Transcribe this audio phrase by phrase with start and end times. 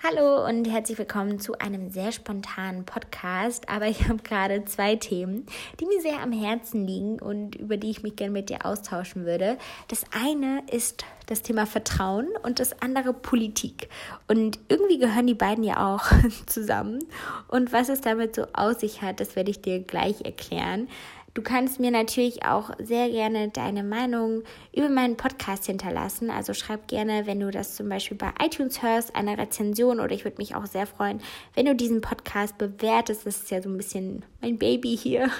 [0.00, 3.68] Hallo und herzlich willkommen zu einem sehr spontanen Podcast.
[3.68, 5.44] Aber ich habe gerade zwei Themen,
[5.80, 9.26] die mir sehr am Herzen liegen und über die ich mich gerne mit dir austauschen
[9.26, 9.58] würde.
[9.88, 13.88] Das eine ist das Thema Vertrauen und das andere Politik.
[14.28, 16.06] Und irgendwie gehören die beiden ja auch
[16.46, 17.00] zusammen.
[17.48, 20.88] Und was es damit so aus sich hat, das werde ich dir gleich erklären.
[21.34, 24.42] Du kannst mir natürlich auch sehr gerne deine Meinung
[24.74, 26.30] über meinen Podcast hinterlassen.
[26.30, 30.24] Also schreib gerne, wenn du das zum Beispiel bei iTunes hörst, eine Rezension oder ich
[30.24, 31.20] würde mich auch sehr freuen,
[31.54, 33.26] wenn du diesen Podcast bewertest.
[33.26, 35.30] Das ist ja so ein bisschen mein Baby hier.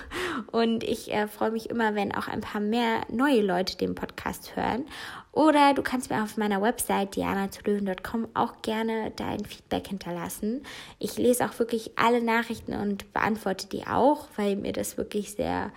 [0.51, 4.57] Und ich äh, freue mich immer, wenn auch ein paar mehr neue Leute den Podcast
[4.57, 4.87] hören.
[5.33, 10.63] Oder du kannst mir auf meiner Website dianazulöwen.com auch gerne dein Feedback hinterlassen.
[10.99, 15.71] Ich lese auch wirklich alle Nachrichten und beantworte die auch, weil mir das wirklich sehr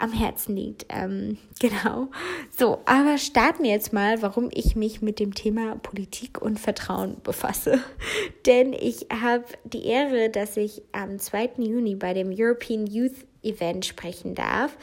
[0.00, 0.86] am Herzen liegt.
[0.88, 2.08] Ähm, genau.
[2.56, 7.16] So, aber starten wir jetzt mal, warum ich mich mit dem Thema Politik und Vertrauen
[7.22, 7.80] befasse.
[8.46, 11.50] Denn ich habe die Ehre, dass ich am 2.
[11.58, 14.76] Juni bei dem European Youth Event sprechen darf.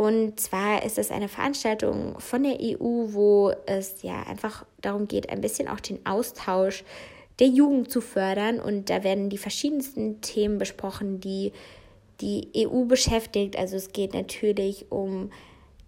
[0.00, 5.28] Und zwar ist es eine Veranstaltung von der EU, wo es ja einfach darum geht,
[5.28, 6.84] ein bisschen auch den Austausch
[7.38, 8.60] der Jugend zu fördern.
[8.60, 11.52] Und da werden die verschiedensten Themen besprochen, die
[12.20, 13.56] die EU beschäftigt.
[13.56, 15.30] Also es geht natürlich um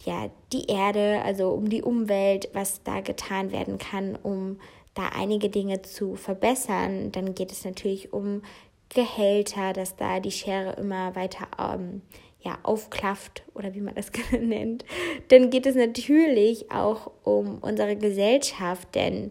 [0.05, 4.58] ja, die Erde, also um die Umwelt, was da getan werden kann, um
[4.94, 7.12] da einige Dinge zu verbessern.
[7.12, 8.42] Dann geht es natürlich um
[8.89, 12.02] Gehälter, dass da die Schere immer weiter ähm,
[12.44, 14.84] ja, aufklafft oder wie man das nennt,
[15.28, 19.30] dann geht es natürlich auch um unsere Gesellschaft, denn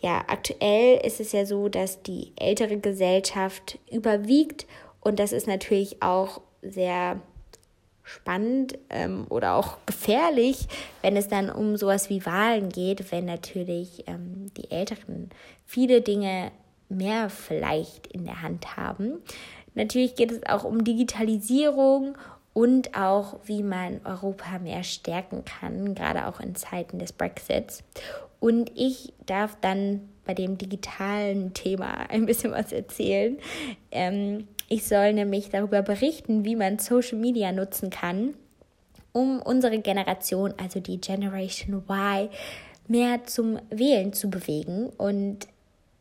[0.00, 4.66] ja, aktuell ist es ja so, dass die ältere Gesellschaft überwiegt
[5.00, 7.20] und das ist natürlich auch sehr
[8.02, 10.66] spannend ähm, oder auch gefährlich,
[11.02, 15.30] wenn es dann um sowas wie Wahlen geht, wenn natürlich ähm, die Älteren
[15.66, 16.50] viele Dinge
[16.88, 19.18] mehr vielleicht in der Hand haben.
[19.74, 22.16] Natürlich geht es auch um Digitalisierung
[22.54, 27.84] und auch, wie man Europa mehr stärken kann, gerade auch in Zeiten des Brexits.
[28.40, 33.38] Und ich darf dann bei dem digitalen Thema ein bisschen was erzählen.
[33.90, 38.34] Ähm, ich soll nämlich darüber berichten, wie man Social Media nutzen kann,
[39.12, 42.28] um unsere Generation, also die Generation Y,
[42.86, 44.90] mehr zum Wählen zu bewegen.
[44.96, 45.48] Und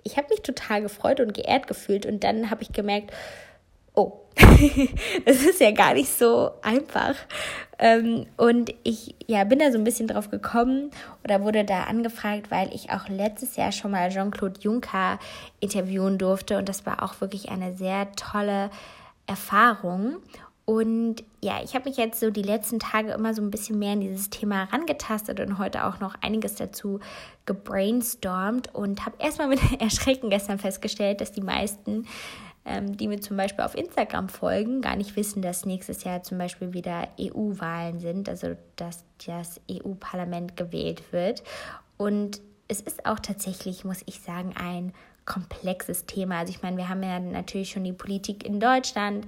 [0.03, 2.05] ich habe mich total gefreut und geehrt gefühlt.
[2.05, 3.11] Und dann habe ich gemerkt,
[3.97, 4.21] oh,
[5.25, 7.15] das ist ja gar nicht so einfach.
[7.79, 10.91] Ähm, und ich ja, bin da so ein bisschen drauf gekommen
[11.23, 15.19] oder wurde da angefragt, weil ich auch letztes Jahr schon mal Jean-Claude Juncker
[15.59, 16.57] interviewen durfte.
[16.57, 18.69] Und das war auch wirklich eine sehr tolle
[19.25, 20.17] Erfahrung.
[20.65, 23.93] Und ja, ich habe mich jetzt so die letzten Tage immer so ein bisschen mehr
[23.93, 26.99] in dieses Thema herangetastet und heute auch noch einiges dazu
[27.45, 32.05] gebrainstormt und habe erstmal mit Erschrecken gestern festgestellt, dass die meisten
[32.67, 36.37] ähm, die mir zum Beispiel auf Instagram folgen, gar nicht wissen, dass nächstes Jahr zum
[36.37, 41.43] Beispiel wieder EU-Wahlen sind, also dass das EU-Parlament gewählt wird.
[41.97, 44.93] Und es ist auch tatsächlich, muss ich sagen, ein
[45.25, 46.39] komplexes Thema.
[46.39, 49.25] Also ich meine, wir haben ja natürlich schon die Politik in Deutschland,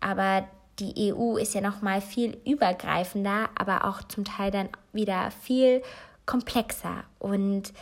[0.00, 0.44] aber
[0.78, 5.82] die EU ist ja noch mal viel übergreifender, aber auch zum Teil dann wieder viel
[6.26, 7.04] komplexer.
[7.18, 7.72] Und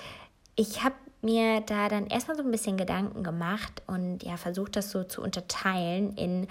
[0.57, 4.91] ich habe mir da dann erstmal so ein bisschen Gedanken gemacht und ja, versucht das
[4.91, 6.47] so zu unterteilen in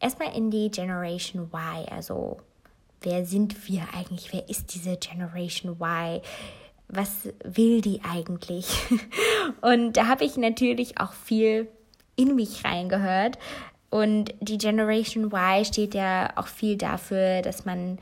[0.00, 2.38] erstmal in die Generation Y, also
[3.00, 4.32] wer sind wir eigentlich?
[4.32, 6.20] Wer ist diese Generation Y?
[6.88, 8.68] Was will die eigentlich?
[9.60, 11.68] Und da habe ich natürlich auch viel
[12.16, 13.38] in mich reingehört.
[13.90, 17.98] Und die Generation Y steht ja auch viel dafür, dass man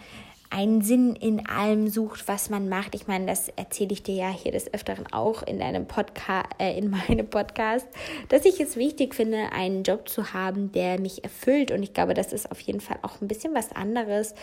[0.56, 2.94] einen Sinn in allem sucht, was man macht.
[2.94, 6.78] Ich meine, das erzähle ich dir ja hier des Öfteren auch in deinem Podcast, äh,
[6.78, 7.86] in meinem Podcast,
[8.30, 11.72] dass ich es wichtig finde, einen Job zu haben, der mich erfüllt.
[11.72, 14.34] Und ich glaube, das ist auf jeden Fall auch ein bisschen was anderes,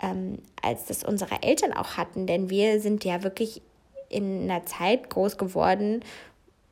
[0.00, 2.28] ähm, als das unsere Eltern auch hatten.
[2.28, 3.60] Denn wir sind ja wirklich
[4.08, 6.04] in einer Zeit groß geworden,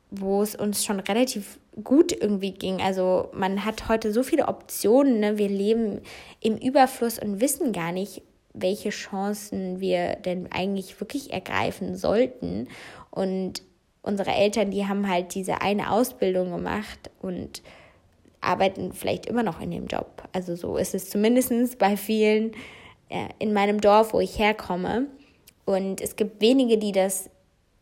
[0.09, 2.81] wo es uns schon relativ gut irgendwie ging.
[2.81, 5.19] Also man hat heute so viele Optionen.
[5.19, 5.37] Ne?
[5.37, 5.99] Wir leben
[6.39, 8.21] im Überfluss und wissen gar nicht,
[8.53, 12.67] welche Chancen wir denn eigentlich wirklich ergreifen sollten.
[13.11, 13.61] Und
[14.01, 17.61] unsere Eltern, die haben halt diese eine Ausbildung gemacht und
[18.41, 20.23] arbeiten vielleicht immer noch in dem Job.
[20.31, 22.53] Also so ist es zumindest bei vielen
[23.09, 25.07] äh, in meinem Dorf, wo ich herkomme.
[25.65, 27.29] Und es gibt wenige, die das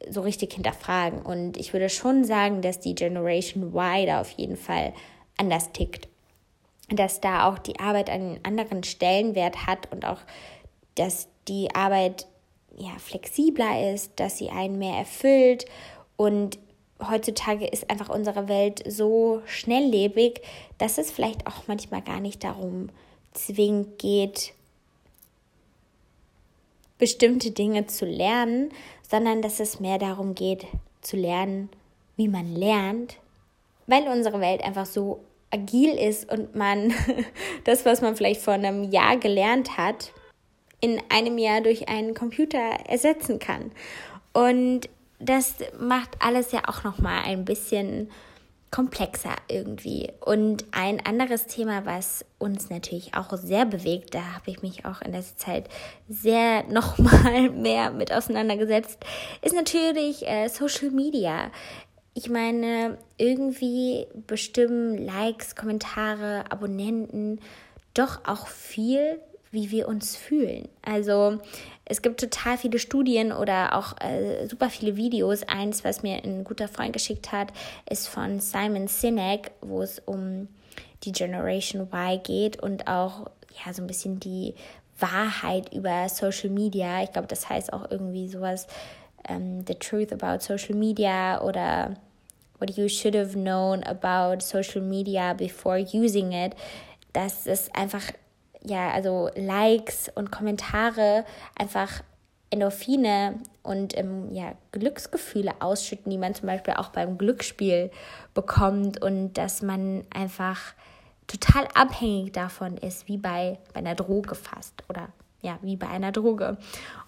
[0.09, 1.21] so richtig hinterfragen.
[1.21, 4.93] Und ich würde schon sagen, dass die Generation Y da auf jeden Fall
[5.37, 6.07] anders tickt.
[6.89, 10.19] Dass da auch die Arbeit einen anderen Stellenwert hat und auch
[10.99, 12.27] dass die Arbeit
[12.77, 15.65] ja, flexibler ist, dass sie einen mehr erfüllt.
[16.15, 16.59] Und
[17.05, 20.41] heutzutage ist einfach unsere Welt so schnelllebig,
[20.77, 22.89] dass es vielleicht auch manchmal gar nicht darum
[23.33, 24.53] zwingend geht,
[26.97, 28.69] bestimmte Dinge zu lernen,
[29.07, 30.65] sondern dass es mehr darum geht,
[31.01, 31.69] zu lernen,
[32.15, 33.17] wie man lernt,
[33.85, 35.19] weil unsere Welt einfach so
[35.51, 36.93] agil ist und man
[37.63, 40.11] das, was man vielleicht vor einem Jahr gelernt hat,
[40.79, 43.71] in einem Jahr durch einen Computer ersetzen kann.
[44.33, 44.89] Und
[45.19, 48.09] das macht alles ja auch noch mal ein bisschen
[48.69, 50.11] komplexer irgendwie.
[50.19, 55.01] Und ein anderes Thema, was uns natürlich auch sehr bewegt, da habe ich mich auch
[55.01, 55.69] in letzter Zeit
[56.09, 58.99] sehr noch mal mehr mit auseinandergesetzt,
[59.41, 61.51] ist natürlich äh, Social Media.
[62.13, 67.39] Ich meine, irgendwie bestimmen Likes, Kommentare, Abonnenten
[67.93, 69.19] doch auch viel,
[69.51, 70.67] wie wir uns fühlen.
[70.81, 71.39] Also
[71.85, 75.43] es gibt total viele Studien oder auch äh, super viele Videos.
[75.43, 77.53] Eins, was mir ein guter Freund geschickt hat,
[77.89, 80.47] ist von Simon Sinek, wo es um
[81.03, 83.29] die Generation Y geht und auch
[83.65, 84.55] ja so ein bisschen die
[84.99, 87.03] Wahrheit über Social Media.
[87.03, 88.67] Ich glaube, das heißt auch irgendwie sowas
[89.29, 91.95] um, ähm, The Truth about Social Media oder
[92.59, 96.55] what you should have known about social media before using it,
[97.13, 98.03] dass es einfach,
[98.63, 101.25] ja, also Likes und Kommentare
[101.57, 102.03] einfach
[102.49, 107.91] Endorphine und ähm, ja, Glücksgefühle ausschütten, die man zum Beispiel auch beim Glücksspiel
[108.33, 110.73] bekommt und dass man einfach
[111.27, 115.09] total abhängig davon ist, wie bei, bei einer Droge fast oder
[115.41, 116.57] ja, wie bei einer Droge.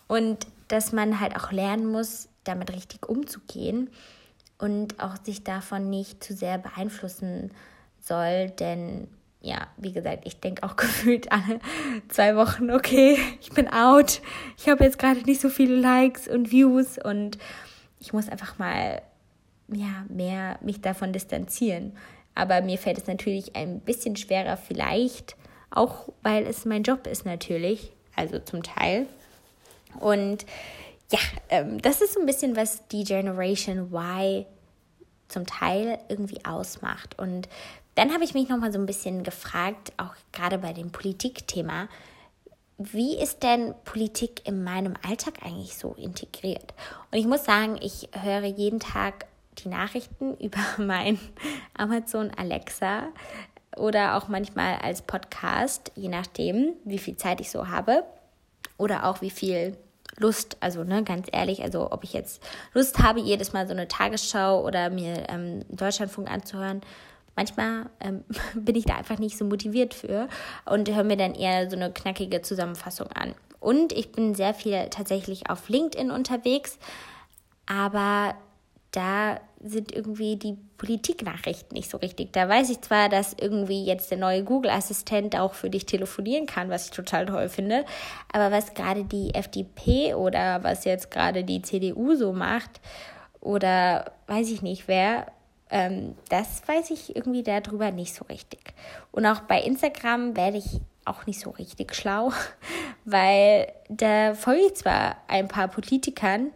[0.08, 3.90] Und dass man halt auch lernen muss, damit richtig umzugehen
[4.58, 7.52] und auch sich davon nicht zu sehr beeinflussen
[8.02, 9.08] soll, denn
[9.42, 11.60] ja, wie gesagt, ich denke auch gefühlt alle
[12.10, 14.22] zwei Wochen, okay, ich bin out,
[14.58, 17.38] ich habe jetzt gerade nicht so viele Likes und Views und
[18.00, 19.02] ich muss einfach mal
[19.72, 21.94] ja, mehr mich davon distanzieren.
[22.36, 25.36] Aber mir fällt es natürlich ein bisschen schwerer, vielleicht
[25.72, 29.08] auch, weil es mein Job ist natürlich, also zum Teil.
[30.00, 30.46] Und
[31.12, 31.20] ja,
[31.50, 34.46] ähm, das ist so ein bisschen, was die Generation Y
[35.28, 37.20] zum Teil irgendwie ausmacht.
[37.20, 37.50] Und
[37.96, 41.88] dann habe ich mich nochmal so ein bisschen gefragt, auch gerade bei dem Politikthema,
[42.78, 46.74] wie ist denn Politik in meinem Alltag eigentlich so integriert?
[47.12, 49.26] Und ich muss sagen, ich höre jeden Tag
[49.58, 51.20] die Nachrichten über mein
[51.78, 53.10] Amazon Alexa
[53.76, 58.04] oder auch manchmal als Podcast, je nachdem, wie viel Zeit ich so habe
[58.78, 59.78] oder auch wie viel
[60.18, 62.42] Lust, also ne, ganz ehrlich, also ob ich jetzt
[62.74, 66.82] Lust habe, jedes Mal so eine Tagesschau oder mir ähm, Deutschlandfunk anzuhören,
[67.40, 70.28] manchmal ähm, bin ich da einfach nicht so motiviert für
[70.66, 73.34] und höre mir dann eher so eine knackige Zusammenfassung an.
[73.62, 76.78] Und ich bin sehr viel tatsächlich auf LinkedIn unterwegs,
[77.66, 78.36] aber
[78.92, 82.34] da sind irgendwie die Politiknachrichten nicht so richtig.
[82.34, 86.70] Da weiß ich zwar, dass irgendwie jetzt der neue Google-Assistent auch für dich telefonieren kann,
[86.70, 87.86] was ich total toll finde,
[88.32, 92.82] aber was gerade die FDP oder was jetzt gerade die CDU so macht
[93.42, 95.28] oder weiß ich nicht wer,
[95.70, 98.74] ähm, das weiß ich irgendwie darüber nicht so richtig.
[99.12, 102.32] Und auch bei Instagram werde ich auch nicht so richtig schlau,
[103.06, 106.52] weil da folge ich zwar ein paar Politikern,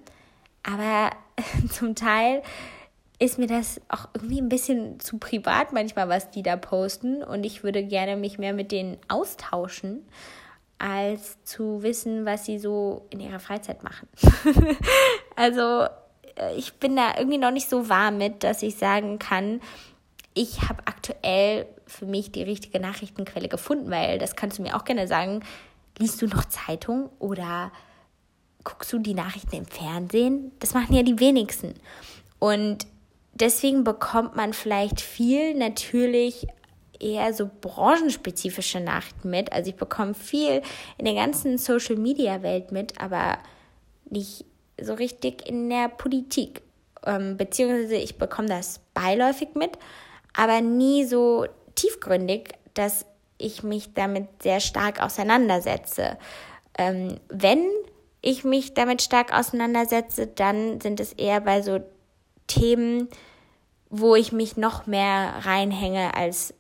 [0.64, 1.12] aber
[1.72, 2.42] zum Teil
[3.20, 7.24] ist mir das auch irgendwie ein bisschen zu privat manchmal, was die da posten.
[7.24, 10.06] Und ich würde gerne mich mehr mit denen austauschen,
[10.78, 14.10] als zu wissen, was sie so in ihrer Freizeit machen.
[15.38, 15.88] also
[16.56, 19.62] ich bin da irgendwie noch nicht so warm mit, dass ich sagen kann,
[20.34, 24.86] ich habe aktuell für mich die richtige Nachrichtenquelle gefunden, weil das kannst du mir auch
[24.86, 25.44] gerne sagen.
[26.00, 27.72] Liest du noch Zeitung oder
[28.64, 30.52] guckst du die Nachrichten im Fernsehen?
[30.60, 31.76] Das machen ja die wenigsten.
[32.40, 32.88] Und
[33.34, 36.48] deswegen bekommt man vielleicht viel natürlich
[37.00, 39.52] eher so branchenspezifische Nachrichten mit.
[39.52, 40.62] Also ich bekomme viel
[40.98, 43.38] in der ganzen Social-Media-Welt mit, aber
[44.10, 44.46] nicht
[44.84, 46.62] so richtig in der Politik.
[47.06, 49.72] Ähm, beziehungsweise ich bekomme das beiläufig mit,
[50.36, 53.06] aber nie so tiefgründig, dass
[53.38, 56.18] ich mich damit sehr stark auseinandersetze.
[56.78, 57.66] Ähm, wenn
[58.22, 61.80] ich mich damit stark auseinandersetze, dann sind es eher bei so
[62.48, 63.10] Themen,
[63.90, 66.54] wo ich mich noch mehr reinhänge, als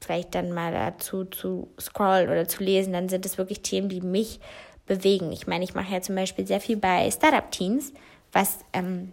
[0.00, 2.92] vielleicht dann mal dazu zu scrollen oder zu lesen.
[2.92, 4.40] Dann sind es wirklich Themen, die mich
[4.88, 5.30] bewegen.
[5.32, 7.92] Ich meine, ich mache ja zum Beispiel sehr viel bei Startup Teens,
[8.32, 9.12] was ähm,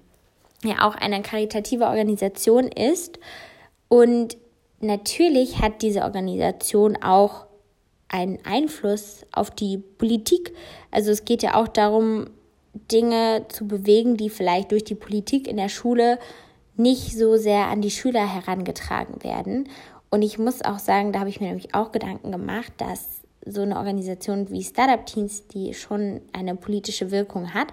[0.64, 3.20] ja auch eine karitative Organisation ist.
[3.88, 4.38] Und
[4.80, 7.46] natürlich hat diese Organisation auch
[8.08, 10.54] einen Einfluss auf die Politik.
[10.92, 12.28] Also es geht ja auch darum,
[12.92, 16.20] Dinge zu bewegen, die vielleicht durch die Politik in der Schule
[16.76, 19.70] nicht so sehr an die Schüler herangetragen werden.
[20.10, 23.62] Und ich muss auch sagen, da habe ich mir nämlich auch Gedanken gemacht, dass so
[23.62, 27.68] eine Organisation wie Startup Teens, die schon eine politische Wirkung hat,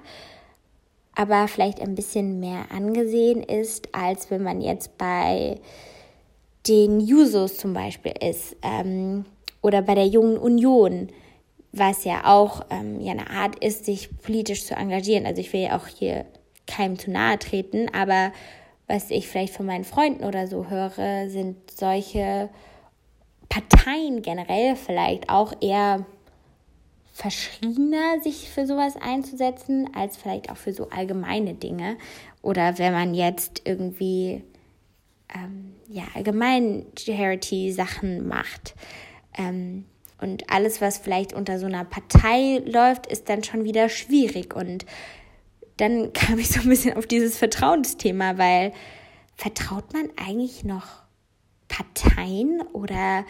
[1.14, 5.60] aber vielleicht ein bisschen mehr angesehen ist, als wenn man jetzt bei
[6.66, 9.24] den Jusos zum Beispiel ist ähm,
[9.62, 11.08] oder bei der Jungen Union,
[11.72, 15.26] was ja auch ähm, ja eine Art ist, sich politisch zu engagieren.
[15.26, 16.26] Also ich will ja auch hier
[16.66, 18.32] keinem zu nahe treten, aber
[18.86, 22.50] was ich vielleicht von meinen Freunden oder so höre, sind solche
[23.48, 26.06] Parteien generell vielleicht auch eher
[27.12, 31.98] verschriebener, sich für sowas einzusetzen, als vielleicht auch für so allgemeine Dinge.
[32.40, 34.42] Oder wenn man jetzt irgendwie
[35.34, 38.74] ähm, ja, allgemein Charity-Sachen macht.
[39.36, 39.84] Ähm,
[40.20, 44.54] und alles, was vielleicht unter so einer Partei läuft, ist dann schon wieder schwierig.
[44.54, 44.86] Und
[45.76, 48.72] dann kam ich so ein bisschen auf dieses Vertrauensthema, weil
[49.36, 51.01] vertraut man eigentlich noch
[51.72, 53.24] Parteien oder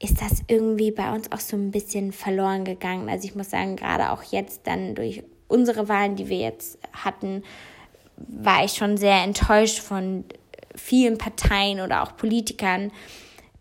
[0.00, 3.08] ist das irgendwie bei uns auch so ein bisschen verloren gegangen?
[3.08, 7.42] Also ich muss sagen, gerade auch jetzt dann durch unsere Wahlen, die wir jetzt hatten,
[8.16, 10.24] war ich schon sehr enttäuscht von
[10.74, 12.90] vielen Parteien oder auch Politikern,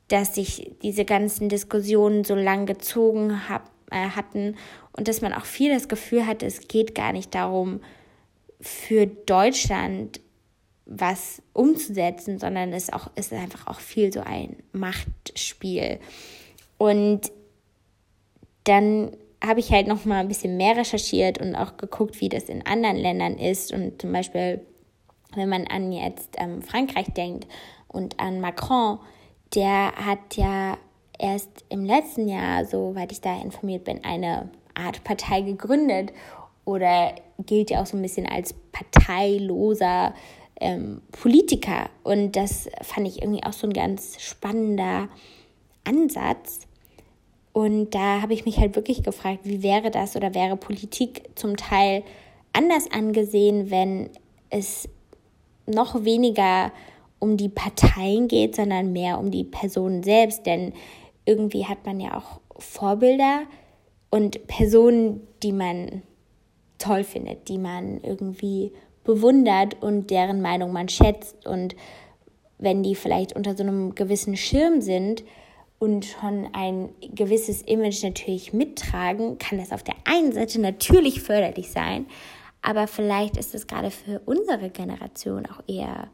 [0.07, 4.55] dass sich diese ganzen Diskussionen so lang gezogen hab, äh, hatten
[4.93, 7.81] und dass man auch viel das Gefühl hatte, es geht gar nicht darum,
[8.59, 10.19] für Deutschland
[10.87, 15.99] was umzusetzen, sondern es auch, ist einfach auch viel so ein Machtspiel.
[16.77, 17.31] Und
[18.63, 19.11] dann
[19.45, 22.65] habe ich halt noch mal ein bisschen mehr recherchiert und auch geguckt, wie das in
[22.65, 23.71] anderen Ländern ist.
[23.71, 24.61] Und zum Beispiel,
[25.35, 27.47] wenn man an jetzt ähm, Frankreich denkt
[27.87, 28.99] und an Macron,
[29.53, 30.77] der hat ja
[31.19, 36.13] erst im letzten Jahr, soweit ich da informiert bin, eine Art Partei gegründet
[36.65, 37.13] oder
[37.45, 40.13] gilt ja auch so ein bisschen als parteiloser
[40.59, 41.89] ähm, Politiker.
[42.03, 45.09] Und das fand ich irgendwie auch so ein ganz spannender
[45.83, 46.61] Ansatz.
[47.53, 51.57] Und da habe ich mich halt wirklich gefragt, wie wäre das oder wäre Politik zum
[51.57, 52.03] Teil
[52.53, 54.09] anders angesehen, wenn
[54.49, 54.87] es
[55.65, 56.71] noch weniger
[57.19, 60.45] um die Parteien geht, sondern mehr um die Personen selbst.
[60.45, 60.73] Denn
[61.25, 63.43] irgendwie hat man ja auch Vorbilder
[64.09, 66.03] und Personen, die man
[66.77, 68.71] toll findet, die man irgendwie
[69.07, 71.47] bewundert und deren Meinung man schätzt.
[71.47, 71.75] Und
[72.59, 75.23] wenn die vielleicht unter so einem gewissen Schirm sind
[75.79, 81.71] und schon ein gewisses Image natürlich mittragen, kann das auf der einen Seite natürlich förderlich
[81.71, 82.05] sein,
[82.61, 86.09] aber vielleicht ist es gerade für unsere Generation auch eher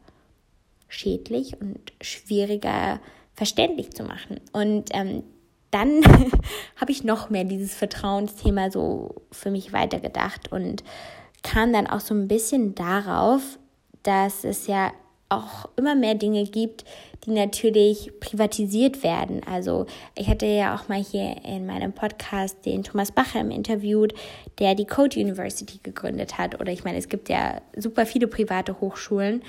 [0.88, 3.00] schädlich und schwieriger
[3.34, 4.40] verständlich zu machen.
[4.52, 5.24] Und ähm,
[5.72, 6.04] dann
[6.76, 10.84] habe ich noch mehr dieses Vertrauensthema so für mich weitergedacht und
[11.44, 13.60] kam dann auch so ein bisschen darauf,
[14.02, 14.92] dass es ja
[15.30, 16.86] auch immer mehr Dinge gibt,
[17.26, 19.42] die natürlich privatisiert werden.
[19.50, 19.86] Also
[20.16, 24.14] ich hatte ja auch mal hier in meinem Podcast den Thomas Bacher im interviewt,
[24.60, 26.60] der die Code University gegründet hat.
[26.60, 29.44] Oder ich meine, es gibt ja super viele private Hochschulen,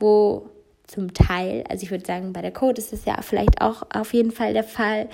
[0.00, 0.48] wo
[0.86, 4.14] zum Teil, also ich würde sagen, bei der Code ist es ja vielleicht auch auf
[4.14, 5.08] jeden Fall der Fall,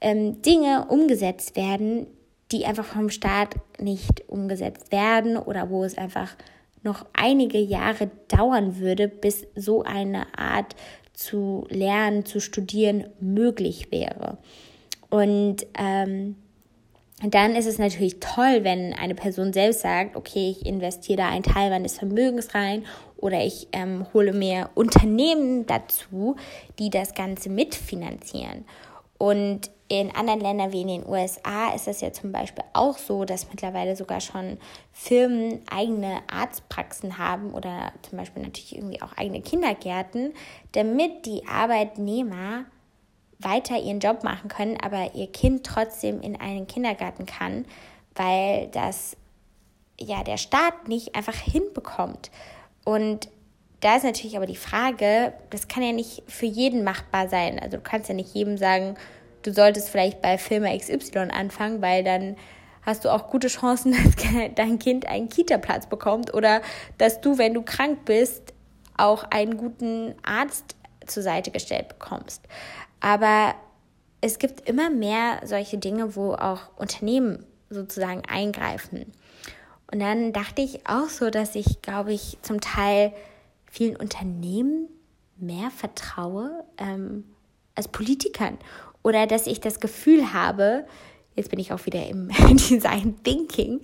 [0.00, 2.06] ähm, Dinge umgesetzt werden,
[2.52, 6.36] die einfach vom Staat nicht umgesetzt werden oder wo es einfach
[6.82, 10.74] noch einige Jahre dauern würde, bis so eine Art
[11.12, 14.38] zu lernen, zu studieren möglich wäre.
[15.10, 16.36] Und ähm,
[17.22, 21.42] dann ist es natürlich toll, wenn eine Person selbst sagt, okay, ich investiere da einen
[21.42, 22.86] Teil meines Vermögens rein
[23.18, 26.36] oder ich ähm, hole mir Unternehmen dazu,
[26.78, 28.64] die das Ganze mitfinanzieren.
[29.18, 33.24] Und in anderen Ländern wie in den USA ist es ja zum Beispiel auch so,
[33.24, 34.56] dass mittlerweile sogar schon
[34.92, 40.32] Firmen eigene Arztpraxen haben oder zum Beispiel natürlich irgendwie auch eigene Kindergärten,
[40.70, 42.66] damit die Arbeitnehmer
[43.40, 47.64] weiter ihren Job machen können, aber ihr Kind trotzdem in einen Kindergarten kann,
[48.14, 49.16] weil das
[49.98, 52.30] ja der Staat nicht einfach hinbekommt.
[52.84, 53.28] Und
[53.80, 57.58] da ist natürlich aber die Frage, das kann ja nicht für jeden machbar sein.
[57.58, 58.94] Also du kannst ja nicht jedem sagen,
[59.42, 62.36] du solltest vielleicht bei Firma XY anfangen, weil dann
[62.82, 64.16] hast du auch gute Chancen, dass
[64.54, 66.62] dein Kind einen Kita-Platz bekommt oder
[66.98, 68.54] dass du, wenn du krank bist,
[68.96, 72.42] auch einen guten Arzt zur Seite gestellt bekommst.
[73.00, 73.54] Aber
[74.20, 79.12] es gibt immer mehr solche Dinge, wo auch Unternehmen sozusagen eingreifen.
[79.90, 83.12] Und dann dachte ich auch so, dass ich, glaube ich, zum Teil
[83.66, 84.88] vielen Unternehmen
[85.36, 87.24] mehr vertraue ähm,
[87.74, 88.58] als Politikern.
[89.02, 90.84] Oder dass ich das Gefühl habe,
[91.34, 93.80] jetzt bin ich auch wieder im Design Thinking,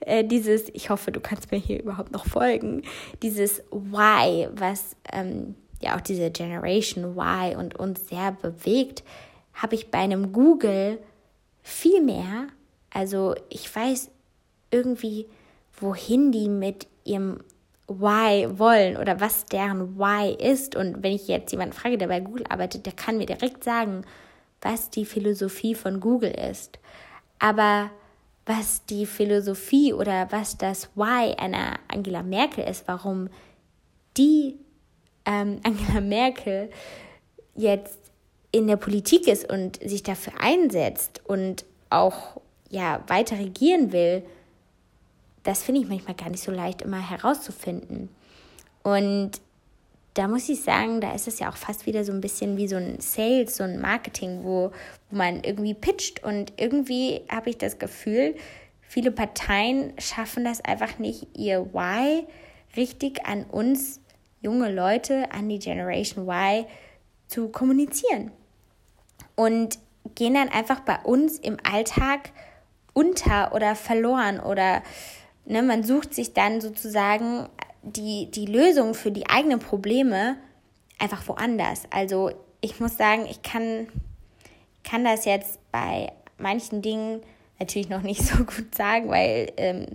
[0.00, 2.82] äh, dieses, ich hoffe, du kannst mir hier überhaupt noch folgen,
[3.22, 9.04] dieses Why, was ähm, ja auch diese Generation Y und uns sehr bewegt,
[9.54, 10.98] habe ich bei einem Google
[11.62, 12.48] viel mehr.
[12.90, 14.10] Also ich weiß
[14.70, 15.26] irgendwie,
[15.80, 17.40] wohin die mit ihrem
[17.88, 20.74] Why wollen oder was deren Why ist.
[20.74, 24.02] Und wenn ich jetzt jemanden frage, der bei Google arbeitet, der kann mir direkt sagen,
[24.66, 26.80] was die Philosophie von Google ist.
[27.38, 27.90] Aber
[28.46, 33.28] was die Philosophie oder was das Why einer Angela Merkel ist, warum
[34.16, 34.56] die
[35.24, 36.70] ähm, Angela Merkel
[37.54, 37.98] jetzt
[38.50, 44.24] in der Politik ist und sich dafür einsetzt und auch ja weiter regieren will,
[45.44, 48.08] das finde ich manchmal gar nicht so leicht immer herauszufinden.
[48.82, 49.32] Und
[50.16, 52.68] da muss ich sagen, da ist es ja auch fast wieder so ein bisschen wie
[52.68, 54.72] so ein Sales, so ein Marketing, wo,
[55.10, 56.24] wo man irgendwie pitcht.
[56.24, 58.34] Und irgendwie habe ich das Gefühl,
[58.80, 62.26] viele Parteien schaffen das einfach nicht, ihr Why
[62.76, 64.00] richtig an uns
[64.40, 66.64] junge Leute, an die Generation Y
[67.26, 68.30] zu kommunizieren.
[69.34, 69.78] Und
[70.14, 72.30] gehen dann einfach bei uns im Alltag
[72.94, 74.82] unter oder verloren oder
[75.44, 77.50] ne, man sucht sich dann sozusagen
[77.86, 80.36] die, die Lösung für die eigenen Probleme
[80.98, 81.82] einfach woanders.
[81.90, 83.88] Also ich muss sagen, ich kann,
[84.82, 87.22] kann das jetzt bei manchen Dingen
[87.58, 89.86] natürlich noch nicht so gut sagen, weil ähm,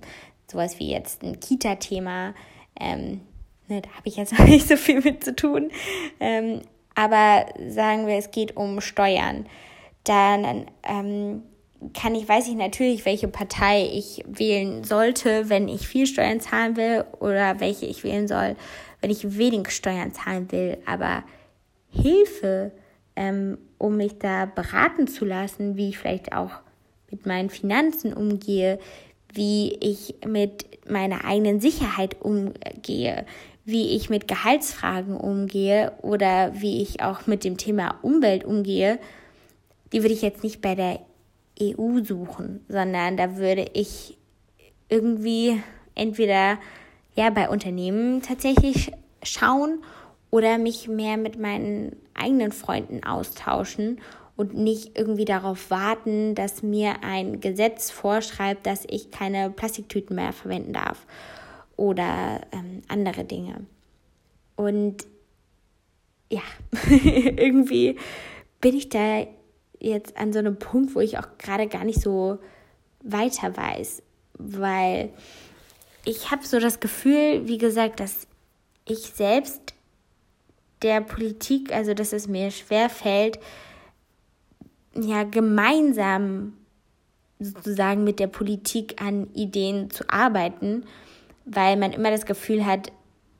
[0.49, 2.33] sowas wie jetzt ein Kita-Thema,
[2.79, 3.21] ähm,
[3.67, 5.71] ne, da habe ich jetzt noch nicht so viel mit zu tun.
[6.19, 6.61] Ähm,
[6.95, 9.45] aber sagen wir, es geht um Steuern.
[10.03, 11.43] Dann ähm,
[11.93, 16.77] kann ich, weiß ich natürlich, welche Partei ich wählen sollte, wenn ich viel Steuern zahlen
[16.77, 18.55] will oder welche ich wählen soll,
[19.01, 20.77] wenn ich wenig Steuern zahlen will.
[20.85, 21.23] Aber
[21.89, 22.71] Hilfe,
[23.15, 26.51] ähm, um mich da beraten zu lassen, wie ich vielleicht auch
[27.09, 28.79] mit meinen Finanzen umgehe,
[29.33, 33.25] wie ich mit meiner eigenen Sicherheit umgehe,
[33.65, 38.99] wie ich mit Gehaltsfragen umgehe oder wie ich auch mit dem Thema Umwelt umgehe,
[39.93, 40.99] die würde ich jetzt nicht bei der
[41.61, 44.17] EU suchen, sondern da würde ich
[44.89, 45.61] irgendwie
[45.95, 46.57] entweder
[47.15, 48.91] ja bei Unternehmen tatsächlich
[49.23, 49.83] schauen
[50.29, 53.99] oder mich mehr mit meinen eigenen Freunden austauschen
[54.35, 60.33] und nicht irgendwie darauf warten, dass mir ein Gesetz vorschreibt, dass ich keine Plastiktüten mehr
[60.33, 61.05] verwenden darf
[61.75, 63.65] oder ähm, andere Dinge.
[64.55, 65.05] Und
[66.31, 66.41] ja,
[66.89, 67.97] irgendwie
[68.61, 69.25] bin ich da
[69.81, 72.39] jetzt an so einem Punkt, wo ich auch gerade gar nicht so
[73.03, 74.03] weiter weiß,
[74.37, 75.09] weil
[76.05, 78.27] ich habe so das Gefühl, wie gesagt, dass
[78.85, 79.73] ich selbst
[80.81, 83.39] der Politik, also dass es mir schwer fällt,
[84.95, 86.53] ja gemeinsam
[87.39, 90.85] sozusagen mit der Politik an Ideen zu arbeiten,
[91.45, 92.91] weil man immer das Gefühl hat,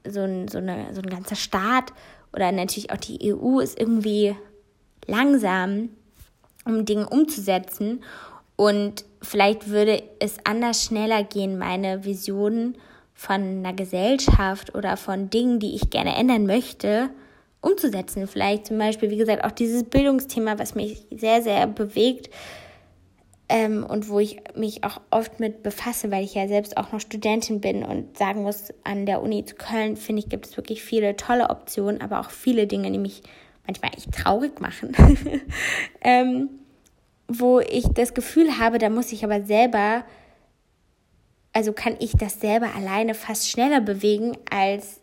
[0.07, 1.93] so ein, so, eine, so ein ganzer Staat
[2.33, 4.35] oder natürlich auch die EU ist irgendwie
[5.05, 5.89] langsam
[6.65, 8.03] um Dinge umzusetzen.
[8.55, 12.77] Und vielleicht würde es anders schneller gehen, meine Visionen
[13.13, 17.09] von einer Gesellschaft oder von Dingen, die ich gerne ändern möchte,
[17.61, 18.27] umzusetzen.
[18.27, 22.29] Vielleicht zum Beispiel, wie gesagt, auch dieses Bildungsthema, was mich sehr, sehr bewegt
[23.49, 26.99] ähm, und wo ich mich auch oft mit befasse, weil ich ja selbst auch noch
[26.99, 30.81] Studentin bin und sagen muss, an der Uni zu Köln, finde ich, gibt es wirklich
[30.81, 33.21] viele tolle Optionen, aber auch viele Dinge, die mich
[33.65, 34.95] manchmal echt traurig machen,
[36.01, 36.49] ähm,
[37.27, 40.03] wo ich das Gefühl habe, da muss ich aber selber,
[41.53, 44.99] also kann ich das selber alleine fast schneller bewegen als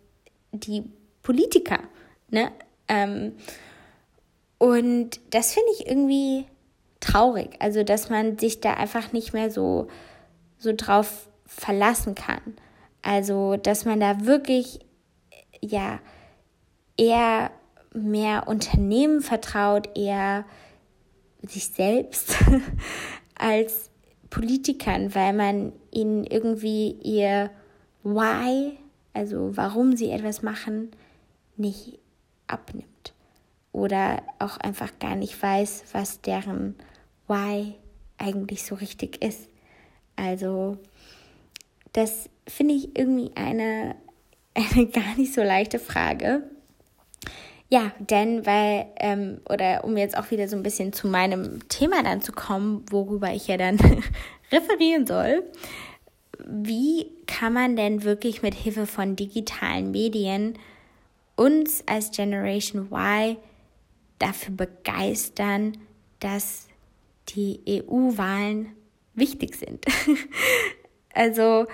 [0.53, 0.85] die
[1.23, 1.81] Politiker.
[2.31, 2.51] Ne?
[2.89, 3.33] Ähm,
[4.59, 6.47] und das finde ich irgendwie
[7.01, 9.89] traurig, also dass man sich da einfach nicht mehr so,
[10.59, 12.41] so drauf verlassen kann.
[13.03, 14.81] Also, dass man da wirklich,
[15.61, 16.01] ja,
[16.97, 17.51] eher
[18.05, 20.45] mehr Unternehmen vertraut, eher
[21.43, 22.37] sich selbst
[23.35, 23.91] als
[24.31, 27.51] Politikern, weil man ihnen irgendwie ihr
[28.03, 28.79] Why,
[29.13, 30.91] also warum sie etwas machen,
[31.57, 31.99] nicht
[32.47, 33.15] abnimmt.
[33.73, 36.75] Oder auch einfach gar nicht weiß, was deren
[37.27, 37.75] Why
[38.17, 39.49] eigentlich so richtig ist.
[40.17, 40.79] Also
[41.93, 43.95] das finde ich irgendwie eine,
[44.55, 46.43] eine gar nicht so leichte Frage.
[47.71, 52.03] Ja, denn weil, ähm, oder um jetzt auch wieder so ein bisschen zu meinem Thema
[52.03, 53.79] dann zu kommen, worüber ich ja dann
[54.53, 55.43] referieren soll,
[56.47, 60.59] wie kann man denn wirklich mit Hilfe von digitalen Medien
[61.37, 63.37] uns als Generation Y
[64.19, 65.77] dafür begeistern,
[66.21, 66.69] dass
[67.29, 68.73] die EU-Wahlen
[69.15, 69.85] wichtig sind.
[71.13, 71.67] also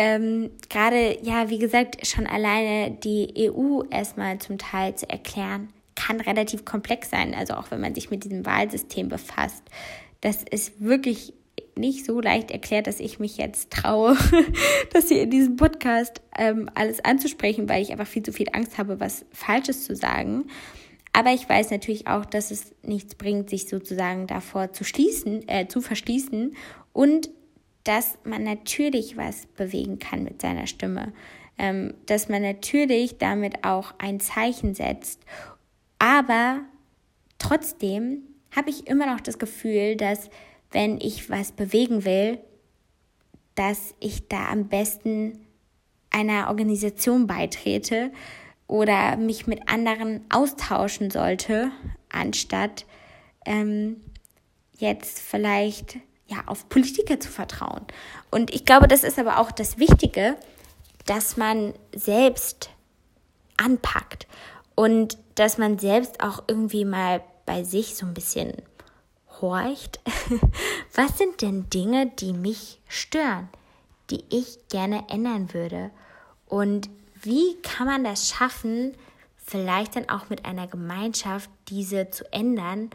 [0.00, 6.20] ähm, gerade, ja, wie gesagt, schon alleine die EU erstmal zum Teil zu erklären, kann
[6.20, 7.34] relativ komplex sein.
[7.34, 9.64] Also auch wenn man sich mit diesem Wahlsystem befasst.
[10.20, 11.32] Das ist wirklich
[11.74, 14.16] nicht so leicht erklärt, dass ich mich jetzt traue,
[14.92, 18.78] das hier in diesem Podcast ähm, alles anzusprechen, weil ich einfach viel zu viel Angst
[18.78, 20.44] habe, was Falsches zu sagen.
[21.12, 25.66] Aber ich weiß natürlich auch, dass es nichts bringt, sich sozusagen davor zu schließen, äh,
[25.66, 26.54] zu verschließen
[26.92, 27.30] und
[27.88, 31.14] dass man natürlich was bewegen kann mit seiner Stimme.
[31.56, 35.22] Ähm, dass man natürlich damit auch ein Zeichen setzt.
[35.98, 36.60] Aber
[37.38, 38.24] trotzdem
[38.54, 40.28] habe ich immer noch das Gefühl, dass
[40.70, 42.38] wenn ich was bewegen will,
[43.54, 45.46] dass ich da am besten
[46.10, 48.12] einer Organisation beitrete
[48.66, 51.70] oder mich mit anderen austauschen sollte,
[52.10, 52.84] anstatt
[53.46, 53.96] ähm,
[54.76, 57.84] jetzt vielleicht ja auf Politiker zu vertrauen.
[58.30, 60.36] Und ich glaube, das ist aber auch das Wichtige,
[61.06, 62.70] dass man selbst
[63.56, 64.26] anpackt
[64.74, 68.52] und dass man selbst auch irgendwie mal bei sich so ein bisschen
[69.40, 70.00] horcht,
[70.94, 73.48] was sind denn Dinge, die mich stören,
[74.10, 75.90] die ich gerne ändern würde?
[76.46, 76.90] Und
[77.22, 78.94] wie kann man das schaffen,
[79.36, 82.90] vielleicht dann auch mit einer Gemeinschaft diese zu ändern,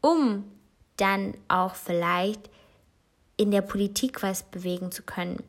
[0.00, 0.44] um
[0.96, 2.50] dann auch vielleicht
[3.38, 5.42] in der Politik was bewegen zu können?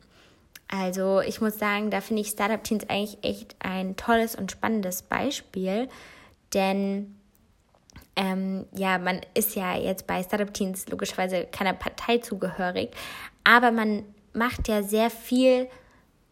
[0.68, 5.02] Also ich muss sagen, da finde ich Startup Teens eigentlich echt ein tolles und spannendes
[5.02, 5.88] Beispiel,
[6.54, 7.16] denn
[8.16, 12.90] ähm, ja, man ist ja jetzt bei Startup Teens logischerweise keiner Partei zugehörig,
[13.42, 15.68] aber man macht ja sehr viel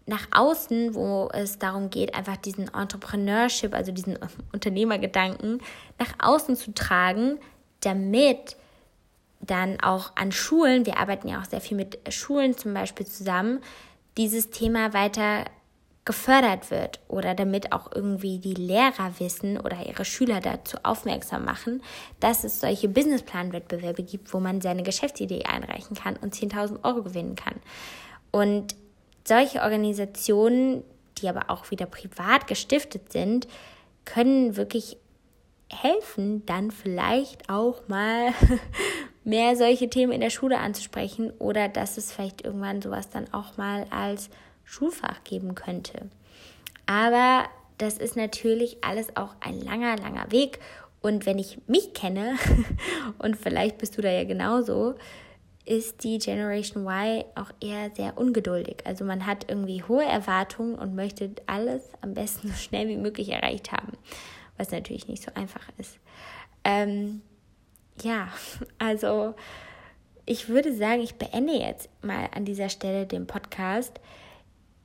[0.07, 4.19] nach außen, wo es darum geht, einfach diesen Entrepreneurship, also diesen
[4.53, 5.61] Unternehmergedanken
[5.99, 7.39] nach außen zu tragen,
[7.81, 8.57] damit
[9.49, 13.61] dann auch an Schulen, wir arbeiten ja auch sehr viel mit Schulen zum Beispiel zusammen,
[14.17, 15.45] dieses Thema weiter
[16.09, 21.83] gefördert wird oder damit auch irgendwie die Lehrer wissen oder ihre Schüler dazu aufmerksam machen,
[22.19, 27.37] dass es solche Businessplan-Wettbewerbe gibt, wo man seine Geschäftsidee einreichen kann und 10.000 Euro gewinnen
[27.37, 27.57] kann.
[28.31, 28.75] Und
[29.27, 30.83] solche Organisationen,
[31.19, 33.47] die aber auch wieder privat gestiftet sind,
[34.07, 34.97] können wirklich
[35.71, 38.33] helfen, dann vielleicht auch mal
[39.29, 43.59] mehr solche Themen in der Schule anzusprechen oder dass es vielleicht irgendwann sowas dann auch
[43.59, 44.31] mal als
[44.65, 46.09] Schulfach geben könnte.
[46.87, 47.45] Aber
[47.77, 50.59] das ist natürlich alles auch ein langer, langer Weg.
[51.03, 52.37] Und wenn ich mich kenne,
[53.19, 54.95] und vielleicht bist du da ja genauso,
[55.67, 58.79] ist die Generation Y auch eher sehr ungeduldig.
[58.87, 63.29] Also man hat irgendwie hohe Erwartungen und möchte alles am besten so schnell wie möglich
[63.29, 63.93] erreicht haben,
[64.57, 65.99] was natürlich nicht so einfach ist.
[66.65, 67.21] Ähm,
[68.03, 68.29] ja,
[68.79, 69.35] also
[70.27, 73.99] ich würde sagen, ich beende jetzt mal an dieser Stelle den Podcast.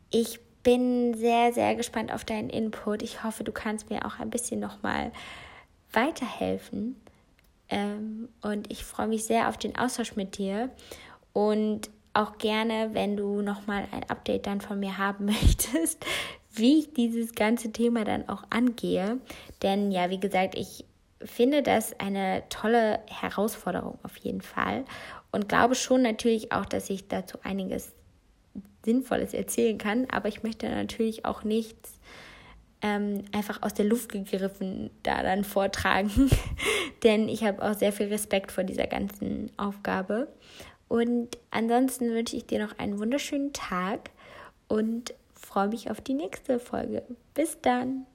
[0.09, 3.01] Ich bin sehr, sehr gespannt auf deinen Input.
[3.01, 5.11] Ich hoffe, du kannst mir auch ein bisschen nochmal
[5.91, 6.95] weiterhelfen.
[7.69, 10.69] Ähm, und ich freue mich sehr auf den Austausch mit dir.
[11.33, 16.05] Und auch gerne, wenn du nochmal ein Update dann von mir haben möchtest,
[16.53, 19.19] wie ich dieses ganze Thema dann auch angehe.
[19.61, 20.85] Denn ja, wie gesagt, ich
[21.25, 24.85] finde das eine tolle Herausforderung auf jeden Fall
[25.31, 27.93] und glaube schon natürlich auch, dass ich dazu einiges
[28.85, 31.99] Sinnvolles erzählen kann, aber ich möchte natürlich auch nichts
[32.81, 36.29] ähm, einfach aus der Luft gegriffen da dann vortragen,
[37.03, 40.27] denn ich habe auch sehr viel Respekt vor dieser ganzen Aufgabe.
[40.89, 44.11] Und ansonsten wünsche ich dir noch einen wunderschönen Tag
[44.67, 47.03] und freue mich auf die nächste Folge.
[47.33, 48.05] Bis dann!